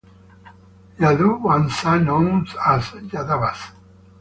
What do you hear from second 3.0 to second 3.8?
Yadavas.